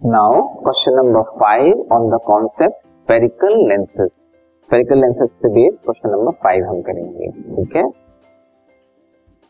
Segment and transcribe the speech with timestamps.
[0.00, 6.32] Now question number five on the concept spherical lenses spherical lenses से based question number
[6.44, 7.82] five हम करेंगे, ठीक है?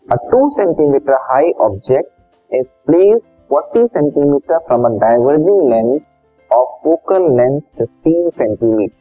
[0.06, 6.06] A two centimetre high object is place 40 centimetre from a diverging lens
[6.50, 8.96] of focal length 15 centimetre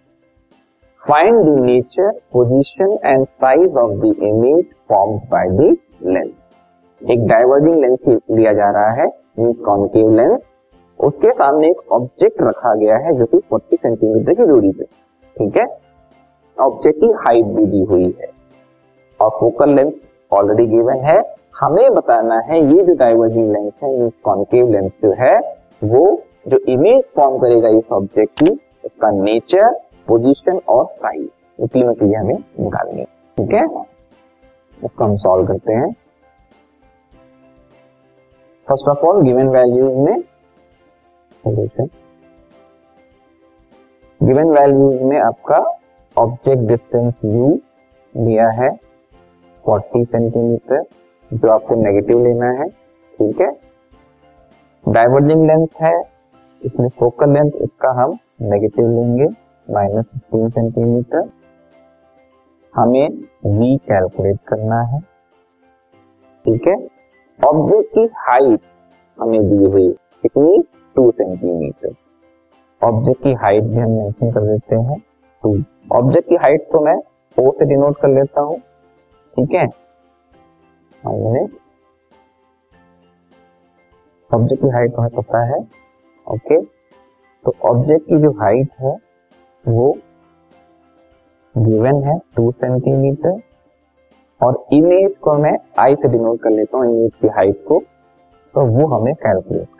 [1.01, 7.81] find the nature position and size of the image formed by the lens एक diverging
[7.81, 9.09] lens लिया जा रहा है
[9.63, 10.49] concave lens
[10.99, 14.83] उसके सामने एक object रखा गया है जो कि 40 सेंटीमीटर की दूरी पे।
[15.37, 15.65] ठीक है?
[16.61, 18.27] ऑब्जेक्ट की हाइट भी दी हुई है।
[19.21, 19.91] और फोकल लेंथ
[20.31, 25.11] ऑलरेडी गिवन है। हमें बताना है, ये जो डाइवर्जिंग लेंस है मीन कॉन्केव लेंस जो
[25.11, 25.39] है,
[25.83, 28.51] वो जो इमेज फॉर्म करेगा इस ऑब्जेक्ट की,
[28.85, 29.73] उसका नेचर
[30.07, 31.29] पोजीशन और साइज़
[31.61, 33.65] ये तीनों चीज़ें हमें निकालनी है। ठीक है?
[34.83, 35.95] इसको हम सॉल्व करते हैं।
[38.67, 40.23] First of all given values में
[41.47, 41.89] सोल्यूशन
[44.21, 45.57] गिवन वैल्यूज़ में आपका
[46.17, 47.49] ऑब्जेक्ट डिस्टेंस u
[48.15, 48.69] दिया है
[49.65, 50.83] 40 सेंटीमीटर
[51.31, 53.51] जो आपको नेगेटिव लेना है, ठीक है?
[54.85, 56.01] डाइवर्जिंग लेंस है,
[56.61, 59.25] इसमें फोकल लेंथ इसका हम नेगेटिव लेंगे
[59.67, 61.29] माइनस फिफ्टीन सेंटीमीटर
[62.73, 63.07] हमें
[63.57, 64.99] v कैलकुलेट करना है,
[66.45, 66.75] ठीक है?
[67.39, 68.61] ऑब्जेक्ट की हाइट
[69.21, 69.91] हमें दी हुई
[70.23, 70.63] कितनी?
[72.87, 74.97] ऑब्जेक्ट की हाइट भी हम मेंशन कर देते हैं.
[75.43, 75.49] टू
[75.95, 76.95] ऑब्जेक्ट की हाइट तो मैं
[77.37, 78.57] ओ से डिनोट कर लेता हूँ.
[79.33, 79.65] ठीक है?
[84.31, 85.59] ऑब्जेक्ट की हाइट हमें पता है.
[86.27, 86.61] ओके
[87.45, 88.95] तो ऑब्जेक्ट की जो हाइट है,
[89.65, 89.97] वो
[91.55, 93.39] गिवन है टू सेंटीमीटर
[94.41, 97.79] और इमेज को मैं आई से डिनोट कर लेता हूँ इमेज की हाइट को.
[98.53, 99.76] तो वो हमें कैलकुलेट है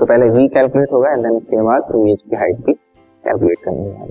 [0.00, 3.88] तो पहले वी कैलकुलेट होगा एंड देन उसके बाद इमेज की हाइट भी कैलकुलेट करनी
[3.90, 4.08] है।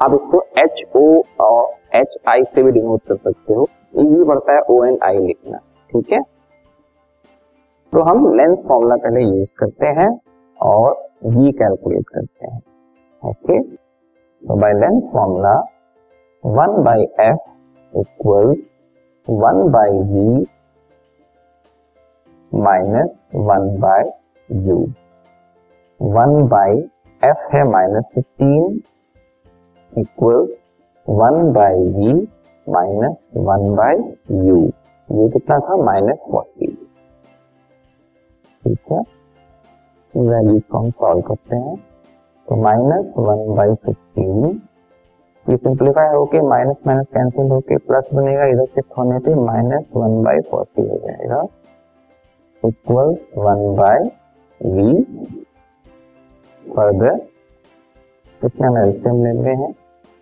[0.00, 1.02] आप इसको एच ओ
[1.40, 5.18] और एच आई से भी डिनोट कर सकते हो। इजी पड़ता है ओ एन आई
[5.18, 5.58] लिखना,
[5.90, 6.20] ठीक है?
[7.92, 10.08] तो हम लेंस फॉर्मूला पहले यूज़ करते हैं
[10.60, 10.92] और
[11.26, 12.60] वी कैलकुलेट करते हैं
[13.22, 15.54] ओके तो by lens formula
[16.44, 18.72] one by f equals
[19.28, 20.46] one by v
[22.52, 24.10] minus one by
[24.48, 24.86] u
[26.02, 26.76] one by
[27.24, 28.82] f है minus fifteen
[29.98, 30.60] equals
[31.08, 32.28] one by v
[32.68, 33.96] minus one by
[34.46, 34.56] u.
[35.10, 35.76] ये कितना था?
[35.76, 36.66] Minus forty.
[38.64, 39.00] ठीक है?
[40.16, 41.76] Values को हम solve करते हैं।
[42.48, 44.62] तो माइनस वन बाई फिफ्टीन,
[45.50, 50.22] ये सिंप्लीफाई होके माइनस माइनस कैंसिल होके प्लस बनेगा, इधर शिफ्ट होने पे माइनस वन
[50.22, 51.46] बाई फोर्टी हो जाएगा।
[52.64, 54.10] Equal one by
[54.60, 55.04] v
[56.70, 57.20] further
[58.42, 59.74] इसमें हम एल्सियम लेते हैं।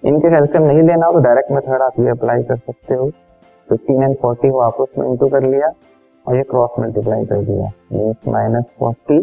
[0.02, 3.10] इनके एल्सियम नहीं लेना हो तो डायरेक्ट मेथड आप ये अप्लाई कर सकते हो।
[3.68, 5.68] फिफ्टीन एंड फोर्टी को आपस में इंटू कर लिया
[6.26, 9.18] और ये क्रॉस मल्टीप्लाई कर दिया। Means minus forty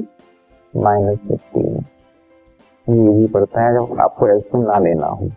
[0.74, 1.84] minus fifteen
[2.88, 5.30] ये भी पड़ता है जब आपको एल्सियम ना लेना हो।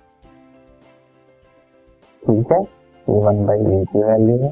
[2.23, 2.61] ठीक है?
[3.07, 4.51] ये वन बाई वी की वैल्यू है।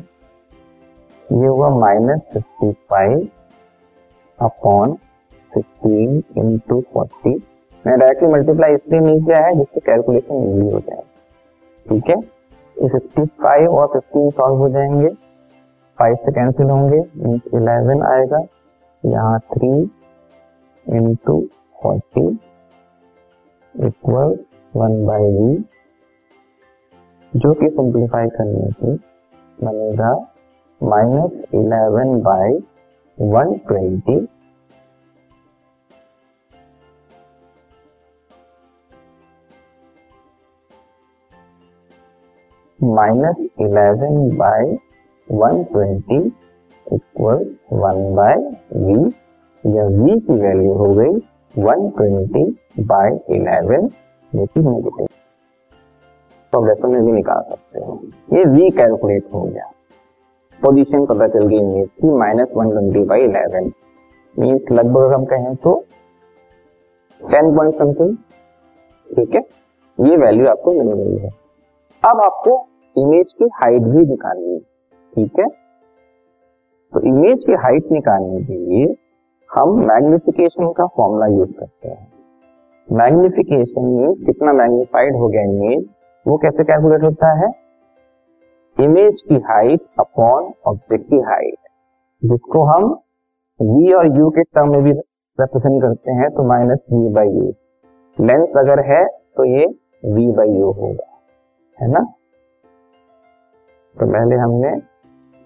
[1.32, 3.28] ये हुआ minus fifty five
[4.38, 4.97] upon
[5.56, 11.02] fifteen into forty मैंने डायरेक्टली मल्टीप्लाई इसलिए नहीं किया है जिससे कैलकुलेशन इजी हो जाए।
[11.86, 12.20] ठीक है?
[12.76, 15.08] फिफ्टी फाइव और फिफ्टीन सॉल्व हो जाएँगे।
[15.98, 18.40] फाइव से कैंसिल होंगे मीन्स इलेवन आएगा।
[19.04, 19.70] यहाँ three
[20.86, 21.40] into
[21.82, 22.26] forty
[23.74, 25.56] equals one by v
[27.32, 28.94] जो कि सिंप्लीफाई करने से
[29.58, 30.12] बनेगा
[30.80, 32.58] minus eleven by
[33.18, 34.16] one twenty
[42.94, 44.77] minus eleven by
[45.28, 46.18] one twenty
[46.86, 48.34] equals one by
[48.77, 48.98] v
[49.65, 51.15] या v की वैल्यू हो गई
[51.62, 52.44] वन ट्वेंटी
[52.84, 53.88] बाय इलेवन
[54.33, 55.06] जो कि नेगेटिव
[56.53, 57.98] वैसे में भी निकाल सकते हो।
[58.33, 59.65] ये v कैलकुलेट हो गया।
[60.60, 63.71] पोजीशन पता चल गई इमेज की minus one twenty by eleven
[64.36, 65.74] means लगभग हम कहें तो
[67.21, 68.16] टेन पॉइंट समथिंग
[69.09, 69.41] ठीक है?
[69.98, 71.30] ये वैल्यू आपको मिल गई है।
[72.03, 72.56] अब आपको
[72.97, 74.60] इमेज की हाइट भी निकालनी है,
[75.13, 75.47] ठीक है?
[76.93, 78.95] तो इमेज की हाइट निकालने के लिए
[79.51, 82.07] हम मैग्निफिकेशन का फॉर्मूला यूज़ करते हैं।
[82.89, 85.87] मैग्निफिकेशन मीन्स कितना मैग्निफाइड हो गया इमेज
[86.27, 87.51] वो कैसे कैलकुलेट होता है?
[88.77, 91.59] इमेज की हाइट अपॉन ऑब्जेक्ट की हाइट
[92.22, 92.84] जिसको हम
[93.60, 94.93] v और u के टर्म में भी
[95.39, 97.53] रिप्रेजेंट करते हैं तो minus v by u
[98.16, 99.04] lens अगर है
[99.37, 99.66] तो ये
[100.04, 101.07] वी बाई यू होगा,
[101.78, 102.01] है ना?
[103.97, 104.71] तो पहले हमने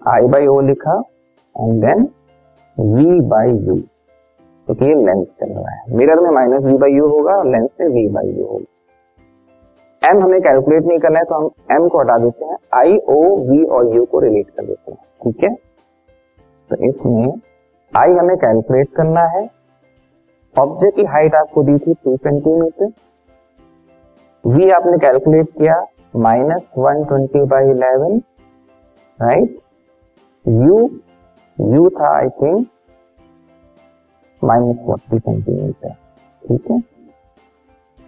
[0.01, 0.93] आई बाई ओ लिखा
[1.55, 2.03] and then
[2.77, 3.75] v by u
[4.67, 5.95] तो ये लेंस चल रहा है?
[5.97, 10.21] मिरर में माइनस वी बाई यू होगा और लेंस में वी बाई यू होगा। एम
[10.23, 13.19] हमें कैलकुलेट नहीं करना है तो हम एम को हटा देते हैं। आई ओ
[13.49, 15.53] वी और यू को रिलेट कर देते हैं, ठीक है?
[16.69, 17.31] तो इसमें
[17.93, 19.43] आई हमें कैलकुलेट करना है।
[20.55, 22.91] ऑब्जेक्ट की हाइट आपको दी थी टू सेंटीमीटर
[24.43, 25.75] वी आपने कैलकुलेट किया
[26.17, 28.19] minus one twenty by eleven
[29.21, 29.57] right
[30.45, 30.77] u
[31.57, 32.67] u था I think
[34.41, 35.93] minus forty centimetre
[36.43, 36.77] ठीक है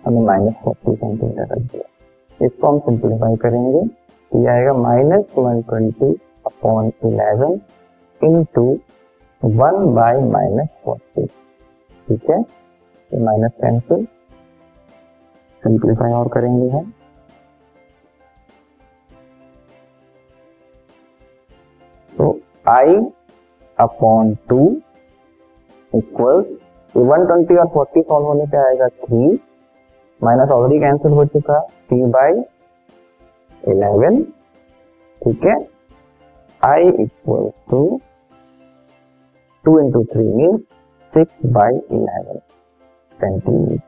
[0.06, 3.86] हमने माइनस फोर्टी सेंटीमीटर रख दिया इसको हम सिंप्लीफाई करेंगे
[4.32, 6.12] तो ये आएगा minus one twenty
[6.46, 7.60] upon eleven
[8.56, 8.66] into
[9.42, 11.26] one by minus forty
[12.08, 12.40] ठीक है?
[13.12, 14.06] माइनस कैंसिल
[15.60, 16.92] सिंप्लीफाई और करेंगे हम।
[22.14, 22.32] So
[22.70, 22.96] I
[23.78, 24.60] upon two
[25.94, 26.44] equal
[26.96, 29.38] one twenty और फोर्टी सॉल्व होने पे आएगा थ्री
[30.22, 32.34] माइनस ऑलरेडी कैंसिल हो चुका थ्री बाई
[33.64, 34.22] इलेवन
[35.22, 35.56] ठीक है?
[36.62, 38.00] I equal to
[39.66, 40.68] two into three means
[41.08, 42.40] six by eleven
[43.20, 43.82] centimetre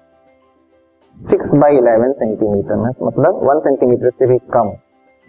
[1.17, 4.71] six by eleven centimetre में मतलब वन सेंटीमीटर से भी कम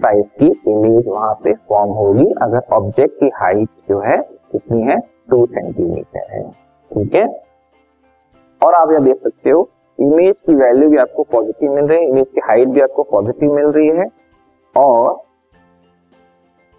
[0.00, 4.16] साइज़ की इमेज वहाँ पे फॉर्म होगी। अगर ऑब्जेक्ट की हाइट जो है,
[4.52, 4.98] कितनी है?
[5.30, 6.42] टू सेंटीमीटर है।
[6.90, 7.26] ठीक है?
[8.60, 12.08] और आप यह देख सकते हो इमेज की वैल्यू भी आपको पॉजिटिव मिल रही है
[12.08, 14.06] इमेज की हाइट भी आपको पॉजिटिव मिल रही है।
[14.74, 15.22] और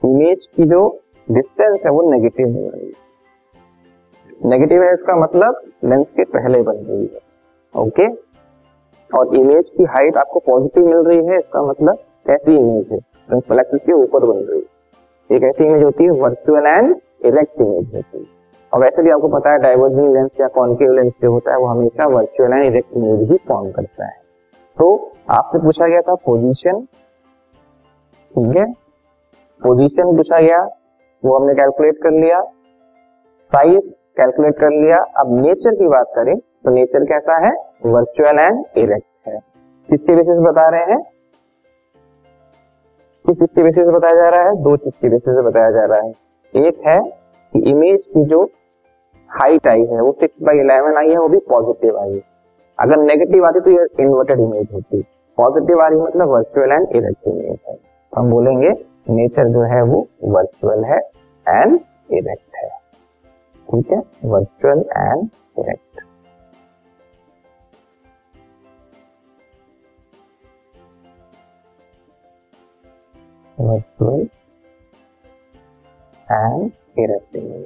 [0.01, 0.87] इमेज की जो
[1.27, 6.75] डिस्टेंस है, वो नेगेटिव मिल रही है। नेगेटिव है इसका मतलब लेंस के पहले बन
[6.79, 7.19] रही है।
[7.75, 8.07] ओके
[9.09, 12.97] और इमेज की हाइट आपको पॉजिटिव मिल रही है, इसका मतलब कैसी इमेज है।
[13.27, 16.95] प्रिंसिपल एक्सिस के ऊपर बन रही है। एक ऐसी इमेज होती है वर्चुअल एंड
[17.25, 18.25] इरेक्ट इमेज होती है।
[18.73, 21.65] और वैसे भी आपको पता है डाइवर्जिंग लेंस या कॉन्केव लेंस जो होता है, वो
[21.65, 24.15] हमेशा वर्चुअल एंड इरेक्ट इमेज ही फॉर्म करता है।
[24.77, 26.87] तो आपसे पूछा गया था पोजीशन
[28.31, 28.65] ठीक है?
[29.61, 30.57] पोजीशन पूछा गया,
[31.25, 32.41] वो हमने कैलकुलेट कर लिया।
[33.37, 37.51] साइज़ कैलकुलेट कर लिया। अब नेचर की बात करें तो नेचर कैसा है?
[37.85, 39.39] वर्चुअल एंड इरेक्ट है।
[39.89, 40.99] किसके बेसिस बता रहे हैं?
[43.27, 44.55] किस चीज़ के बेसिस से बताया जा रहा है?
[44.55, 46.09] दो चीज़ के बेसिस से बताया जा रहा है।
[46.55, 46.99] एक है
[47.53, 48.49] कि इमेज की जो
[49.29, 52.21] हाइट आई है, वो सिक्स बाई इलेवन आई है, वो भी पॉजिटिव आई है।
[52.79, 55.01] अगर नेगेटिव आती तो ये इन्वर्टेड इमेज होती।
[55.37, 58.69] पॉजिटिव आ रही मतलब वर्चुअल एंड इरेक्ट इमेज है। तो हम बोलेंगे
[59.09, 60.97] नेचर जो है वो वर्चुअल है
[61.49, 61.79] एंड
[62.11, 62.69] इरेक्ट है।
[63.69, 64.01] ठीक है?
[64.25, 65.29] Virtual and
[65.59, 66.06] erect
[73.57, 74.29] virtual
[76.29, 77.65] and irregular.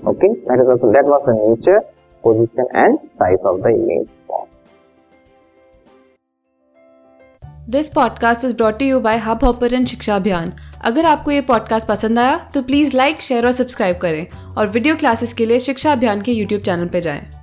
[0.00, 1.80] Okay, that is also that was the nature,
[2.24, 4.08] position and size of the image.
[7.70, 10.52] This podcast is brought you by Hubhopper and Shiksha Abhiyan
[10.84, 14.96] अगर आपको ये podcast पसंद आया तो please like share और subscribe करें और video
[14.96, 17.39] classes के लिए शिक्षा अभियान के यूट्यूब चैनल पर जाएँ।